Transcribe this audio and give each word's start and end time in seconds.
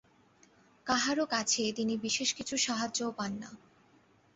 কাহারো 0.87 1.25
কাছে 1.25 1.63
তিনি 1.77 1.93
বিশেষ 1.97 2.29
কিছু 2.33 2.55
সাহায্যও 2.57 3.09
পান 3.11 3.31
না। 3.41 3.49